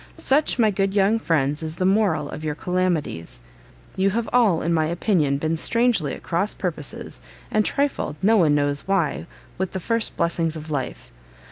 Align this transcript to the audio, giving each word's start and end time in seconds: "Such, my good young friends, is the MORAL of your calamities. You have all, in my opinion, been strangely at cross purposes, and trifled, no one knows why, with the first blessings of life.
"Such, 0.17 0.57
my 0.57 0.71
good 0.71 0.95
young 0.95 1.19
friends, 1.19 1.61
is 1.61 1.75
the 1.75 1.85
MORAL 1.85 2.27
of 2.31 2.43
your 2.43 2.55
calamities. 2.55 3.43
You 3.95 4.09
have 4.09 4.27
all, 4.33 4.63
in 4.63 4.73
my 4.73 4.87
opinion, 4.87 5.37
been 5.37 5.55
strangely 5.55 6.15
at 6.15 6.23
cross 6.23 6.55
purposes, 6.55 7.21
and 7.51 7.63
trifled, 7.63 8.15
no 8.19 8.35
one 8.35 8.55
knows 8.55 8.87
why, 8.87 9.27
with 9.59 9.73
the 9.73 9.79
first 9.79 10.17
blessings 10.17 10.55
of 10.55 10.71
life. 10.71 11.11